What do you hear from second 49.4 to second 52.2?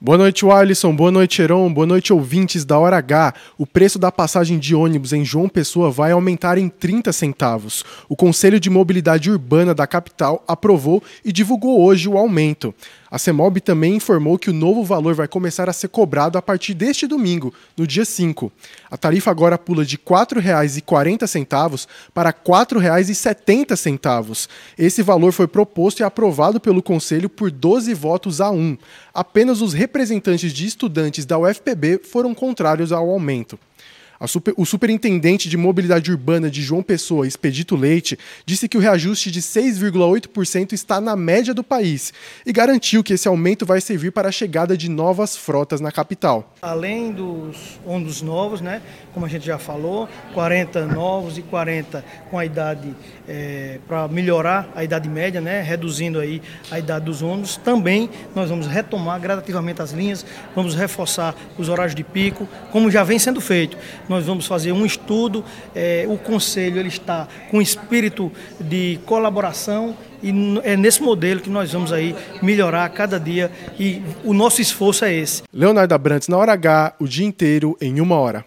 já falou, 40 novos e 40